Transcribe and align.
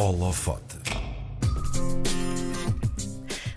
Holofote. 0.00 0.79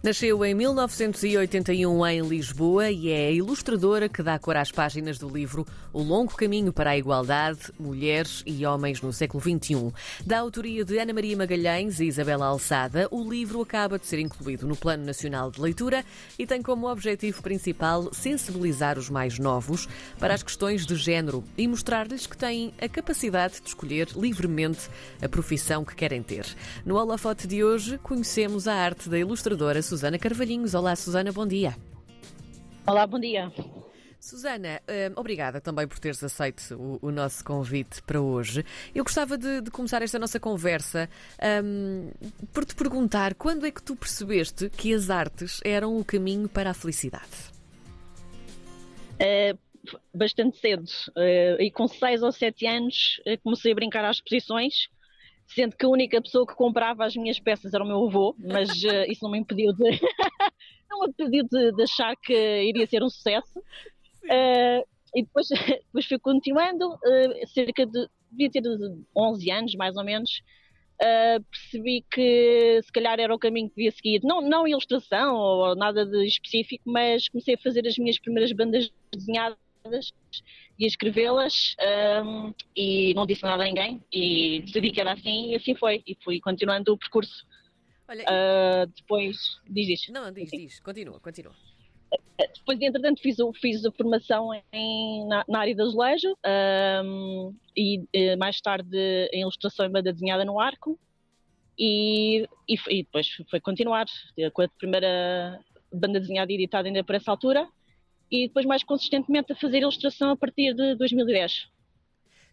Nasceu 0.04 0.44
em 0.44 0.54
1981 0.54 2.08
em 2.08 2.22
Lisboa 2.28 2.92
e 2.92 3.10
é 3.10 3.28
a 3.28 3.32
ilustradora 3.32 4.10
que 4.10 4.22
dá 4.22 4.38
cor 4.38 4.58
às 4.58 4.70
páginas 4.70 5.18
do 5.18 5.30
livro 5.30 5.66
O 5.94 6.04
Longo 6.04 6.36
Caminho 6.36 6.74
para 6.74 6.90
a 6.90 6.98
Igualdade, 6.98 7.72
Mulheres 7.80 8.44
e 8.46 8.66
Homens 8.66 9.02
no 9.02 9.14
Século 9.14 9.42
XXI. 9.42 9.94
Da 10.26 10.40
autoria 10.40 10.84
de 10.84 10.98
Ana 10.98 11.14
Maria 11.14 11.38
Magalhães 11.38 12.02
e 12.02 12.06
Isabela 12.06 12.48
Alçada, 12.48 13.08
o 13.12 13.24
livro 13.24 13.62
acaba 13.62 13.98
de 13.98 14.06
ser 14.06 14.20
incluído 14.20 14.68
no 14.68 14.76
Plano 14.76 15.06
Nacional 15.06 15.50
de 15.50 15.62
Leitura 15.62 16.04
e 16.38 16.46
tem 16.46 16.62
como 16.62 16.92
objetivo 16.92 17.42
principal 17.42 18.14
sensibilizar 18.14 19.00
os 19.00 19.10
mais 19.10 19.40
novos 19.40 19.88
para 20.20 20.34
as 20.34 20.44
questões 20.44 20.86
de 20.86 20.98
género 20.98 21.46
e 21.58 21.66
mostrar-lhes 21.66 22.28
que 22.28 22.36
têm 22.36 22.74
a 22.82 22.90
capacidade 22.90 23.62
de 23.62 23.70
escolher 23.70 24.10
livremente 24.18 24.90
a 25.22 25.30
profissão 25.30 25.86
que 25.86 25.96
querem 25.96 26.22
ter. 26.22 26.46
No 26.86 26.98
holofote 26.98 27.48
de 27.48 27.64
hoje, 27.64 27.98
conhecemos 28.00 28.68
a 28.68 28.74
arte 28.74 29.08
da 29.08 29.18
ilustradora 29.18 29.82
Susana 29.94 30.18
Carvalhinhos. 30.18 30.74
Olá, 30.74 30.96
Susana, 30.96 31.32
bom 31.32 31.46
dia. 31.46 31.76
Olá, 32.88 33.06
bom 33.06 33.20
dia. 33.20 33.52
Susana, 34.20 34.82
hum, 34.90 35.14
obrigada 35.16 35.62
também 35.62 35.88
por 35.88 36.00
teres 36.00 36.24
aceito 36.24 37.00
o, 37.00 37.12
nosso 37.12 37.46
convite 37.46 38.02
para 38.02 38.20
hoje. 38.20 38.66
Eu 38.96 39.04
gostava 39.04 39.38
de, 39.38 39.62
de 39.62 39.70
começar 39.70 40.02
esta 40.02 40.18
nossa 40.18 40.40
conversa 40.40 41.08
um, 41.64 42.10
por 42.52 42.66
te 42.66 42.74
perguntar 42.74 43.36
quando 43.36 43.68
é 43.68 43.72
que 43.72 43.84
tu 43.84 43.96
percebeste 43.96 44.68
que 44.72 44.92
as 44.96 45.12
artes 45.12 45.62
eram 45.64 45.96
o 45.96 46.04
caminho 46.04 46.50
para 46.50 46.72
a 46.72 46.74
felicidade? 46.74 47.52
Uh, 49.22 49.56
bastante 50.12 50.58
cedo. 50.58 50.86
Uh, 51.10 51.62
e 51.62 51.70
com 51.70 51.88
6 51.88 52.24
ou 52.24 52.32
7 52.32 52.66
anos 52.66 53.22
uh, 53.28 53.40
comecei 53.44 53.72
a 53.72 53.76
brincar 53.76 54.04
às 54.04 54.16
exposições 54.16 54.88
sendo 55.48 55.76
que 55.76 55.86
a 55.86 55.90
única 55.90 56.22
pessoa 56.22 56.46
que 56.46 56.56
comprava 56.56 57.06
as 57.06 57.16
minhas 57.16 57.40
peças 57.40 57.74
era 57.74 57.84
o 57.84 57.88
meu 57.88 58.08
avô, 58.08 58.36
mas 58.40 58.70
uh, 58.84 59.04
isso 59.10 59.24
não 59.24 59.32
me 59.32 59.40
impediu 59.40 59.74
de 59.74 59.84
não 60.90 61.02
me 61.02 61.08
impediu 61.10 61.44
de, 61.50 61.72
de, 61.72 61.84
achar 61.84 62.16
que 62.16 62.34
iria 62.34 62.88
ser 62.88 63.04
um 63.04 63.10
sucesso. 63.10 63.60
Uh, 64.26 64.86
e 65.16 65.24
depois, 65.24 65.48
depois 65.86 66.06
fui 66.06 66.20
continuando, 66.20 66.94
uh, 66.94 67.48
cerca 67.48 67.86
de 67.86 68.08
devia 68.32 68.50
ter 68.50 68.64
11 69.16 69.52
anos 69.52 69.76
mais 69.76 69.96
ou 69.96 70.04
menos. 70.04 70.42
percebi 71.52 72.04
que 72.10 72.80
se 72.84 72.92
calhar 72.92 73.20
era 73.20 73.34
o 73.36 73.38
caminho 73.38 73.70
que 73.70 73.76
devia 73.76 73.92
seguir, 73.92 74.22
não, 74.24 74.42
não 74.42 74.68
ilustração 74.68 75.36
ou 75.36 75.76
nada 75.76 76.04
de 76.04 76.26
específico, 76.26 76.84
mas 76.88 77.30
comecei 77.30 77.54
a 77.54 77.60
fazer 77.60 77.86
as 77.88 77.96
minhas 77.98 78.18
primeiras 78.20 78.52
bandas 78.52 78.92
desenhadas 79.12 79.63
e 80.80 80.86
escrevê-las 80.86 81.76
um, 82.26 82.54
e 82.76 83.14
não 83.14 83.26
disse 83.26 83.44
nada 83.44 83.64
a 83.64 83.66
ninguém 83.66 84.02
e 84.12 84.62
decidi 84.62 84.92
que 84.92 85.02
era 85.02 85.14
assim 85.14 85.52
e 85.52 85.56
assim 85.56 85.76
foi 85.76 86.02
e 86.08 86.16
fui 86.24 86.40
continuando 86.40 86.94
o 86.94 86.98
percurso. 86.98 87.46
Olha, 88.08 88.24
uh, 88.24 88.88
depois, 88.88 89.38
diz 89.70 89.88
isto. 89.90 90.12
Não, 90.12 90.32
diz, 90.32 90.50
diz, 90.50 90.80
continua, 90.80 91.20
continua. 91.20 91.54
Depois, 92.38 92.80
entretanto, 92.82 93.22
fiz, 93.22 93.38
fiz 93.60 93.86
a 93.86 93.92
formação 93.92 94.50
em, 94.72 95.28
na, 95.28 95.44
na, 95.48 95.60
área 95.60 95.76
do 95.76 95.84
azulejo 95.84 96.36
um, 97.04 97.56
e 97.76 98.04
eh, 98.14 98.36
mais 98.36 98.60
tarde 98.60 99.30
em 99.32 99.42
ilustração 99.42 99.86
e 99.86 99.90
banda 99.90 100.14
desenhada 100.14 100.46
no 100.46 100.60
arco 100.60 101.00
e, 101.78 102.48
e, 102.68 102.76
e 102.90 103.04
depois 103.04 103.28
foi 103.50 103.60
continuar 103.60 104.06
com 104.54 104.62
a 104.62 104.68
primeira 104.68 105.60
banda 105.92 106.20
desenhada 106.20 106.52
e 106.52 106.56
editada 106.56 106.88
ainda 106.88 107.04
por 107.04 107.16
essa 107.16 107.32
altura 107.32 107.68
e 108.34 108.48
depois 108.48 108.66
mais 108.66 108.84
consistentemente 108.84 109.54
a 109.54 109.56
fazer 109.56 109.78
ilustração 109.78 110.32
a 110.32 110.36
partir 110.36 110.74
de 110.74 110.96
2010. 110.96 111.72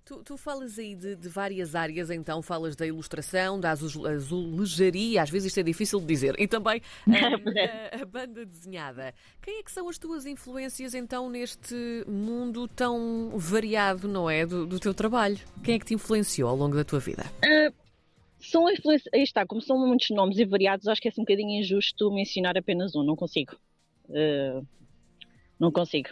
Tu, 0.04 0.22
tu 0.24 0.36
falas 0.36 0.78
aí 0.78 0.94
de, 0.94 1.16
de, 1.16 1.28
várias 1.28 1.74
áreas, 1.74 2.10
então 2.10 2.42
falas 2.42 2.76
da 2.76 2.86
ilustração, 2.86 3.58
da 3.58 3.70
azulejaria, 3.70 5.22
às 5.22 5.30
vezes 5.30 5.46
isto 5.48 5.60
é 5.60 5.62
difícil 5.62 6.00
de 6.00 6.06
dizer, 6.06 6.34
e 6.38 6.46
também 6.46 6.82
a, 7.08 7.96
a, 7.96 8.02
a, 8.02 8.04
banda 8.04 8.44
desenhada. 8.44 9.14
Quem 9.40 9.60
é 9.60 9.62
que 9.62 9.72
são 9.72 9.88
as 9.88 9.98
tuas 9.98 10.26
influências 10.26 10.94
então 10.94 11.30
neste 11.30 11.74
mundo 12.06 12.68
tão 12.68 13.30
variado, 13.36 14.06
não 14.06 14.28
é, 14.28 14.44
do, 14.44 14.66
do 14.66 14.78
teu 14.78 14.92
trabalho? 14.92 15.38
Quem 15.64 15.76
é 15.76 15.78
que 15.78 15.86
te 15.86 15.94
influenciou 15.94 16.50
ao 16.50 16.56
longo 16.56 16.76
da 16.76 16.84
tua 16.84 16.98
vida? 16.98 17.24
Uh, 17.42 17.72
são 18.38 18.70
influências, 18.70 19.08
aí 19.14 19.22
está, 19.22 19.46
como 19.46 19.62
são 19.62 19.78
muitos 19.78 20.10
nomes 20.10 20.38
e 20.38 20.44
variados, 20.44 20.88
acho 20.88 21.00
que 21.00 21.08
é 21.08 21.10
assim 21.10 21.22
um 21.22 21.24
bocadinho 21.24 21.58
injusto 21.58 22.10
mencionar 22.10 22.58
apenas 22.58 22.94
um, 22.94 23.02
não 23.02 23.16
consigo. 23.16 23.56
Uh, 24.08 24.66
não 25.60 25.70
consigo. 25.70 26.08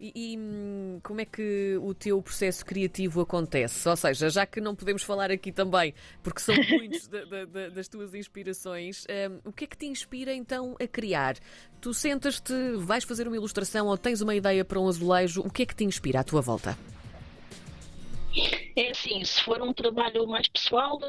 E, 0.00 0.12
e, 0.14 0.38
hum, 0.38 1.00
como 1.02 1.20
é 1.20 1.24
que 1.24 1.76
o 1.82 1.92
teu 1.92 2.22
processo 2.22 2.64
criativo 2.64 3.20
acontece? 3.20 3.88
Ou 3.88 3.96
seja, 3.96 4.30
já 4.30 4.46
que 4.46 4.60
não 4.60 4.76
podemos 4.76 5.02
falar 5.02 5.28
aqui 5.28 5.50
também, 5.50 5.92
porque 6.22 6.40
são 6.40 6.54
muitos 6.70 7.08
das 7.74 7.88
tuas 7.88 8.14
inspirações, 8.14 9.04
um, 9.44 9.48
o 9.48 9.52
que 9.52 9.64
é 9.64 9.66
que 9.66 9.76
te 9.76 9.86
inspira 9.86 10.32
então 10.32 10.76
a 10.80 10.86
criar? 10.86 11.36
Tu 11.80 11.92
sentas-te, 11.92 12.54
vais 12.76 13.02
fazer 13.02 13.26
uma 13.26 13.36
ilustração 13.36 13.88
ou 13.88 13.98
tens 13.98 14.20
uma 14.20 14.36
ideia 14.36 14.64
para 14.64 14.78
um 14.78 14.86
azulejo, 14.86 15.40
o 15.40 15.50
que 15.50 15.62
é 15.62 15.66
que 15.66 15.74
te 15.74 15.84
inspira 15.84 16.20
à 16.20 16.24
tua 16.24 16.40
volta? 16.40 16.78
É 18.76 18.90
assim, 18.92 19.24
se 19.24 19.42
for 19.42 19.60
um 19.60 19.72
trabalho 19.72 20.24
mais 20.28 20.46
pessoal, 20.46 21.00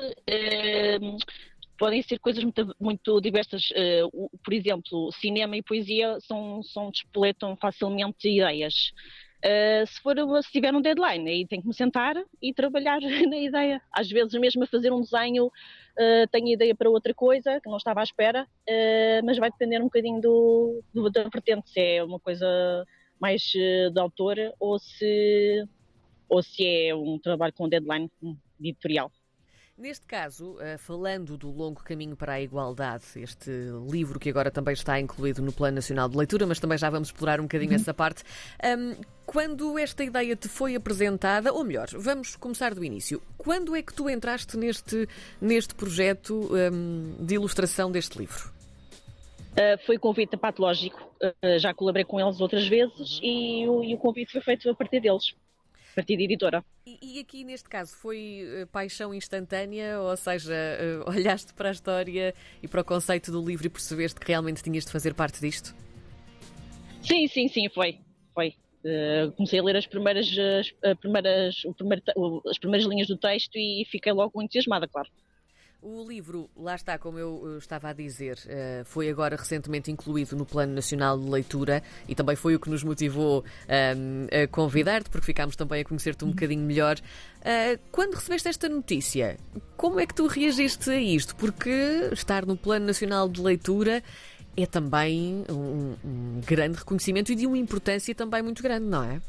hum, 1.00 1.18
podem 1.80 2.04
ser 2.04 2.20
coisas 2.20 2.44
muito, 2.44 2.76
muito 2.80 3.22
diversas. 3.22 3.70
Uh, 3.72 4.30
por 4.44 4.54
exemplo, 4.54 5.12
cinema 5.14 5.56
e 5.58 5.64
poesia 5.64 6.20
são, 6.20 6.62
são 6.62 6.92
despoletam 6.92 7.56
facilmente 7.56 8.30
ideias. 8.30 8.92
Uh, 9.40 9.88
se, 9.88 10.02
for, 10.02 10.16
se 10.44 10.52
tiver 10.52 10.76
um 10.76 10.82
deadline, 10.82 11.30
aí 11.30 11.48
tenho 11.48 11.62
que 11.62 11.68
me 11.70 11.74
sentar 11.74 12.16
e 12.42 12.54
trabalhar 12.54 13.00
na 13.28 13.38
ideia. 13.38 13.82
Às 13.92 14.10
vezes, 14.10 14.34
mesmo 14.34 14.64
a 14.64 14.68
fazer 14.68 14.92
um 14.92 15.02
desenho, 15.02 15.46
uh, 15.48 16.28
tenho 16.30 16.50
ideia 16.50 16.76
para 16.76 16.90
outra 16.90 17.14
coisa 17.14 17.60
que 17.62 17.70
não 17.70 17.78
estava 17.78 18.02
à 18.02 18.04
espera, 18.04 18.44
uh, 18.44 19.26
mas 19.26 19.38
vai 19.38 19.50
depender 19.50 19.80
um 19.80 19.86
bocadinho 19.86 20.20
do, 20.20 20.84
do, 20.94 21.10
da 21.10 21.24
vertente, 21.24 21.70
se 21.70 21.80
é 21.80 22.04
uma 22.04 22.20
coisa 22.20 22.86
mais 23.18 23.54
uh, 23.56 23.90
de 23.92 24.00
autor 24.00 24.36
ou 24.60 24.78
se, 24.78 25.66
ou 26.28 26.44
se 26.44 26.66
é 26.66 26.94
um 26.94 27.18
trabalho 27.18 27.54
com 27.54 27.70
deadline 27.70 28.12
editorial. 28.60 29.10
Neste 29.80 30.06
caso, 30.06 30.58
eh, 30.60 30.78
falando 30.78 31.38
do 31.38 31.50
longo 31.50 31.82
caminho 31.82 32.14
para 32.14 32.34
a 32.34 32.42
igualdade, 32.42 33.06
este 33.16 33.50
livro 33.90 34.20
que 34.20 34.30
agora 34.30 34.52
também 34.52 34.74
está 34.74 35.00
incluído 35.00 35.42
no 35.42 35.54
Plano 35.54 35.76
Nacional 35.76 36.10
de 36.10 36.18
Leitura, 36.18 36.46
mas 36.46 36.60
também 36.60 36.78
já 36.78 36.90
vamos 36.90 37.08
explorar 37.08 37.40
um 37.40 37.44
bocadinho 37.44 37.74
essa 37.74 37.94
parte. 37.94 38.22
quando 39.26 39.80
esta 39.80 40.04
ideia 40.04 40.36
te 40.36 40.50
foi 40.50 40.76
apresentada, 40.76 41.54
ou 41.54 41.64
melhor, 41.64 41.88
vamos 41.94 42.36
começar 42.36 42.76
do 42.76 42.84
início. 42.84 43.22
Quando 43.38 43.74
é 43.74 43.82
que 43.82 43.94
tu 43.94 44.10
entraste 44.10 44.58
neste, 44.58 45.08
neste 45.40 45.74
projeto 45.74 46.50
de 47.18 47.36
ilustração 47.36 47.90
deste 47.90 48.20
livro? 48.20 48.52
Uh, 49.52 49.78
foi 49.86 49.98
convite 49.98 50.36
patológico, 50.36 51.10
uh, 51.24 51.58
já 51.58 51.74
colaborei 51.74 52.04
com 52.04 52.20
eles 52.20 52.42
outras 52.42 52.68
vezes 52.68 53.20
e 53.24 53.66
o, 53.66 53.82
e 53.82 53.96
o 53.96 53.98
convite 53.98 54.34
foi 54.34 54.42
feito 54.42 54.70
a 54.70 54.76
partir 54.76 55.00
deles 55.00 55.34
partir 55.96 56.18
de 56.18 56.24
editora. 56.24 56.64
E, 56.86 57.18
e, 57.18 57.20
aqui 57.20 57.44
neste 57.44 57.68
caso 57.70 57.96
foi 57.96 58.44
uh, 58.64 58.68
paixão 58.68 59.14
instantânea, 59.14 60.00
ou 60.00 60.16
seja, 60.16 60.54
uh, 61.06 61.10
olhaste 61.12 61.54
para 61.54 61.70
a 61.70 61.72
história 61.72 62.34
e 62.62 62.68
para 62.68 62.82
o 62.82 62.84
conceito 62.84 63.32
do 63.32 63.44
livro 63.46 63.68
e 63.68 63.70
percebeste 63.70 64.20
que 64.20 64.28
realmente 64.28 64.64
tinhas 64.64 64.86
de 64.86 64.92
fazer 64.92 65.14
parte 65.14 65.40
disto? 65.40 65.76
Sim, 67.02 67.28
sim, 67.28 67.48
sim, 67.48 67.70
foi. 67.70 68.00
Foi. 68.34 68.56
Uh, 68.84 69.32
comecei 69.34 69.60
a 69.60 69.64
ler 69.64 69.76
as 69.76 69.86
primeiras, 69.86 70.28
as, 70.28 70.98
primeiras, 70.98 71.62
primeiro, 71.78 72.04
as 72.48 72.58
primeiras 72.58 72.88
linhas 72.88 73.08
do 73.08 73.18
texto 73.18 73.56
e 73.58 73.86
fiquei 73.90 74.12
logo 74.14 74.42
entusiasmada, 74.42 74.88
claro. 74.88 75.10
O 75.82 76.04
livro, 76.06 76.50
lá 76.58 76.76
está, 76.76 76.98
como 76.98 77.18
eu 77.18 77.58
estava 77.58 77.88
a 77.90 77.94
dizer, 77.94 78.38
eh, 78.48 78.82
foi 78.84 79.10
agora 79.10 79.38
recentemente 79.38 79.90
incluído 79.90 80.36
no 80.36 80.46
Plano 80.46 80.74
Nacional 80.74 81.18
de 81.18 81.30
Leitura 81.30 81.82
e 82.06 82.14
também 82.14 82.36
foi 82.36 82.54
o 82.54 82.60
que 82.60 82.70
nos 82.70 82.84
motivou 82.84 83.46
ehm, 83.66 84.28
a 84.44 84.46
convidar-te, 84.48 85.10
porque 85.10 85.28
ficámos 85.28 85.56
também 85.56 85.80
a 85.80 85.86
conhecer-te 85.86 86.26
um 86.26 86.32
bocadinho 86.32 86.66
melhor. 86.66 86.98
Eh, 87.42 87.80
quando 87.94 88.16
recebeste 88.16 88.50
esta 88.50 88.68
notícia, 88.68 89.38
como 89.78 90.02
é 90.02 90.06
que 90.06 90.14
tu 90.14 90.28
reagiste 90.28 90.90
a 90.90 91.00
isto? 91.00 91.34
Porque 91.38 92.10
estar 92.12 92.46
no 92.46 92.58
Plano 92.58 92.86
Nacional 92.86 93.30
de 93.30 93.42
Leitura 93.42 94.04
é 94.58 94.66
também 94.66 95.46
um, 95.50 95.96
um 96.04 96.42
grande 96.46 96.78
reconhecimento 96.78 97.32
e 97.32 97.36
de 97.36 97.48
uma 97.48 97.58
importância 97.58 98.14
também 98.14 98.42
muito 98.42 98.62
grande, 98.62 98.86
não 98.86 99.02
é? 99.02 99.22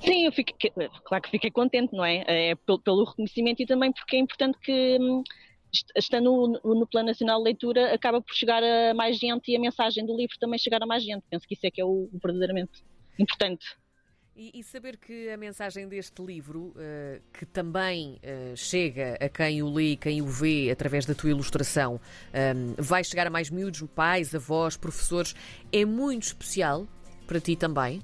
Sim, 0.00 0.26
eu 0.26 0.32
fiquei, 0.32 0.70
claro 1.04 1.22
que 1.22 1.30
fiquei 1.30 1.50
contente, 1.50 1.94
não 1.94 2.04
é? 2.04 2.24
é 2.26 2.54
pelo, 2.54 2.78
pelo, 2.80 3.04
reconhecimento 3.04 3.62
e 3.62 3.66
também 3.66 3.92
porque 3.92 4.16
é 4.16 4.18
importante 4.18 4.58
que, 4.58 4.98
hum, 5.00 5.22
estando 5.96 6.60
no, 6.62 6.74
no, 6.74 6.86
Plano 6.86 7.08
Nacional 7.08 7.38
de 7.38 7.44
Leitura, 7.44 7.94
acaba 7.94 8.20
por 8.20 8.34
chegar 8.34 8.62
a 8.62 8.94
mais 8.94 9.18
gente 9.18 9.50
e 9.50 9.56
a 9.56 9.60
mensagem 9.60 10.04
do 10.06 10.16
livro 10.16 10.36
também 10.38 10.58
chegar 10.58 10.82
a 10.82 10.86
mais 10.86 11.02
gente. 11.02 11.24
Penso 11.30 11.46
que 11.46 11.54
isso 11.54 11.66
é 11.66 11.70
que 11.70 11.80
é 11.80 11.84
o, 11.84 12.08
o 12.12 12.18
verdadeiramente 12.22 12.82
importante. 13.18 13.66
E, 14.40 14.60
e, 14.60 14.62
saber 14.62 14.96
que 14.96 15.28
a 15.30 15.36
mensagem 15.36 15.88
deste 15.88 16.22
livro, 16.22 16.72
uh, 16.76 17.20
que 17.32 17.44
também 17.44 18.20
uh, 18.22 18.56
chega 18.56 19.18
a 19.20 19.28
quem 19.28 19.64
o 19.64 19.68
lê, 19.68 19.96
quem 19.96 20.22
o 20.22 20.28
vê 20.28 20.70
através 20.70 21.04
da 21.04 21.12
tua 21.12 21.30
ilustração, 21.30 22.00
um, 22.32 22.80
vai 22.80 23.02
chegar 23.02 23.26
a 23.26 23.30
mais 23.30 23.50
miúdos, 23.50 23.82
pais, 23.96 24.32
avós, 24.36 24.76
professores, 24.76 25.34
é 25.72 25.84
muito 25.84 26.22
especial 26.22 26.86
para 27.26 27.40
ti 27.40 27.56
também? 27.56 28.00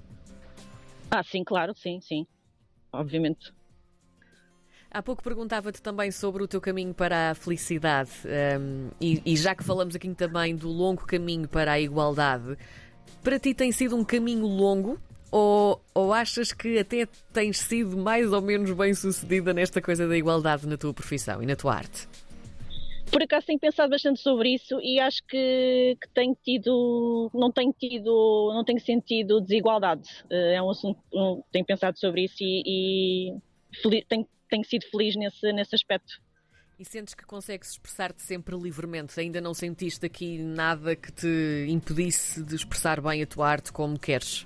Ah, 1.11 1.23
sim, 1.23 1.45
claro, 1.45 1.75
sim, 1.77 2.01
sim. 2.01 2.27
Obviamente. 2.93 3.53
Há 4.91 5.03
pouco 5.03 5.25
perguntava-te 5.25 5.83
também 5.83 6.13
sobre 6.13 6.45
o 6.45 6.47
teu 6.47 6.61
caminho 6.61 6.95
para 6.95 7.31
a 7.31 7.35
felicidade 7.35 8.11
um, 8.61 8.91
e, 9.01 9.21
e 9.27 9.37
já 9.37 9.53
que 9.53 9.65
falamos 9.65 9.97
aqui 9.97 10.09
também 10.15 10.55
do 10.55 10.69
longo 10.69 11.05
caminho 11.05 11.49
para 11.49 11.73
a 11.73 11.81
igualdade, 11.81 12.57
para 13.21 13.37
ti 13.41 13.53
tem 13.53 13.73
sido 13.73 13.97
um 13.97 14.05
caminho 14.05 14.47
longo 14.47 14.97
ou, 15.33 15.85
ou 15.93 16.13
achas 16.13 16.53
que 16.53 16.79
até 16.79 17.09
tens 17.33 17.59
sido 17.59 17.97
mais 17.97 18.33
ou 18.33 18.41
menos 18.41 18.71
bem 18.71 18.95
sucedida 18.95 19.53
nesta 19.53 19.83
coisa 19.83 20.07
da 20.07 20.17
igualdade 20.17 20.65
na 20.65 20.77
tua 20.77 20.95
profissão 20.95 21.43
e 21.43 21.47
na 21.47 21.57
tua 21.57 21.75
arte? 21.75 22.07
Por 23.15 23.23
acaso 23.23 23.47
tenho 23.47 23.61
pensado 23.61 23.91
bastante 23.91 24.19
sobre 24.19 24.55
isso 24.55 24.81
e 24.83 24.99
acho 24.99 25.25
que, 25.29 25.97
que 26.03 26.09
tenho 26.13 26.37
tido, 26.43 27.31
não 27.33 27.53
tenho 27.53 27.73
tido, 27.73 28.51
não 28.53 28.65
tenho 28.65 28.81
sentido 28.81 29.41
desigualdade. 29.41 30.09
Eh, 30.29 30.55
é 30.55 30.61
um 30.61 30.69
assunto, 30.69 31.01
tenho 31.53 31.65
pensado 31.65 31.97
sobre 31.97 32.25
isso 32.25 32.39
e, 32.41 33.31
e 33.31 34.05
tenho, 34.09 34.27
tenho 34.51 34.65
sido 34.65 34.85
feliz 34.91 35.15
nesse, 35.15 35.53
nesse 35.53 35.77
aspecto. 35.77 36.21
E 36.77 36.85
sentes 36.85 37.15
que 37.15 37.25
consegues 37.25 37.71
expressar-te 37.71 38.21
sempre 38.21 38.57
livremente? 38.57 39.21
Ainda 39.21 39.41
não 39.41 39.55
sentiste 39.55 40.05
aqui 40.05 40.37
nada 40.39 40.97
que 40.97 41.13
te 41.13 41.67
impedisse 41.69 42.43
de 42.43 42.57
expressar 42.57 43.01
bem 43.01 43.23
a 43.23 43.27
tua 43.29 43.49
arte 43.49 43.73
como 43.73 43.97
queres? 43.97 44.45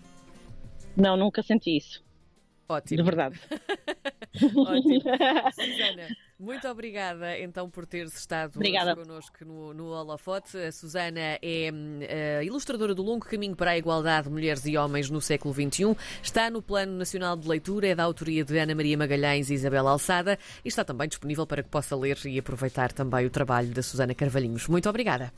Não, 0.94 1.16
nunca 1.16 1.42
senti 1.42 1.78
isso. 1.78 2.04
Ótimo. 2.68 2.98
De 2.98 3.02
verdade. 3.02 3.40
Ótimo. 4.54 5.00
Susana, 5.56 6.08
muito 6.48 6.66
obrigada 6.66 7.38
então 7.38 7.68
por 7.68 7.84
teres 7.84 8.16
estado 8.16 8.56
obrigada. 8.56 8.96
connosco 8.96 9.44
no, 9.44 9.74
no 9.74 9.88
Holofote. 9.88 10.56
A 10.56 10.72
Susana 10.72 11.38
é 11.42 11.70
uh, 11.70 12.42
ilustradora 12.42 12.94
do 12.94 13.02
longo 13.02 13.26
caminho 13.26 13.54
para 13.54 13.72
a 13.72 13.78
igualdade 13.78 14.28
de 14.28 14.32
mulheres 14.32 14.64
e 14.64 14.74
homens 14.76 15.10
no 15.10 15.20
século 15.20 15.52
XXI. 15.52 15.94
Está 16.22 16.48
no 16.48 16.62
Plano 16.62 16.92
Nacional 16.92 17.36
de 17.36 17.46
Leitura, 17.46 17.88
é 17.88 17.94
da 17.94 18.04
autoria 18.04 18.42
de 18.42 18.56
Ana 18.56 18.74
Maria 18.74 18.96
Magalhães 18.96 19.50
e 19.50 19.54
Isabel 19.54 19.86
Alçada 19.86 20.38
e 20.64 20.68
está 20.68 20.82
também 20.82 21.06
disponível 21.06 21.46
para 21.46 21.62
que 21.62 21.68
possa 21.68 21.94
ler 21.94 22.18
e 22.24 22.38
aproveitar 22.38 22.92
também 22.92 23.26
o 23.26 23.30
trabalho 23.30 23.68
da 23.68 23.82
Susana 23.82 24.14
Carvalhinhos. 24.14 24.68
Muito 24.68 24.88
obrigada. 24.88 25.30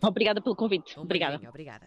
Obrigada 0.00 0.40
pelo 0.40 0.54
convite. 0.54 0.96
Um 0.96 1.02
obrigada. 1.02 1.40
Obrigada. 1.48 1.86